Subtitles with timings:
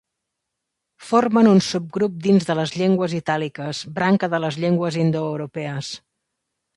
[1.09, 5.91] Formen un subgrup dins de les llengües itàliques, branca de les llengües indoeuropees.